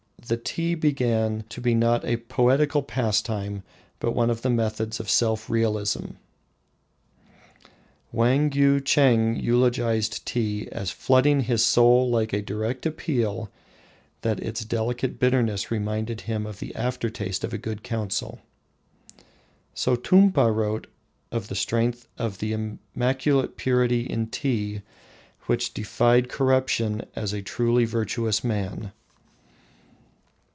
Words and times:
The 0.27 0.37
tea 0.37 0.75
began 0.75 1.43
to 1.49 1.59
be 1.59 1.73
not 1.73 2.05
a 2.05 2.15
poetical 2.17 2.83
pastime, 2.83 3.63
but 3.99 4.11
one 4.15 4.29
of 4.29 4.43
the 4.43 4.49
methods 4.51 4.99
of 4.99 5.09
self 5.09 5.49
realisation. 5.49 6.15
Wangyucheng 8.13 9.41
eulogised 9.41 10.23
tea 10.25 10.69
as 10.71 10.91
"flooding 10.91 11.41
his 11.41 11.65
soul 11.65 12.09
like 12.11 12.31
a 12.33 12.41
direct 12.43 12.85
appeal, 12.85 13.49
that 14.21 14.39
its 14.39 14.63
delicate 14.63 15.19
bitterness 15.19 15.71
reminded 15.71 16.21
him 16.21 16.45
of 16.45 16.59
the 16.59 16.73
aftertaste 16.75 17.43
of 17.43 17.51
a 17.51 17.57
good 17.57 17.81
counsel." 17.83 18.39
Sotumpa 19.75 20.55
wrote 20.55 20.85
of 21.31 21.47
the 21.47 21.55
strength 21.55 22.07
of 22.19 22.37
the 22.37 22.53
immaculate 22.53 23.57
purity 23.57 24.01
in 24.01 24.27
tea 24.27 24.81
which 25.47 25.73
defied 25.73 26.29
corruption 26.29 27.01
as 27.15 27.33
a 27.33 27.41
truly 27.41 27.83
virtuous 27.85 28.43
man. 28.43 28.91